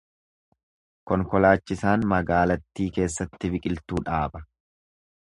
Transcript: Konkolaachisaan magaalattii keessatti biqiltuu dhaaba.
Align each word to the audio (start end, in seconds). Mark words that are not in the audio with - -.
Konkolaachisaan 1.11 2.07
magaalattii 2.13 2.89
keessatti 2.97 3.53
biqiltuu 3.57 4.01
dhaaba. 4.09 4.43